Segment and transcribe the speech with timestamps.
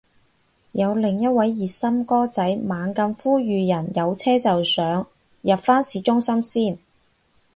[0.71, 5.05] 有另一位熱心哥仔猛咁呼籲人有車就上，
[5.43, 6.79] 入返市中心先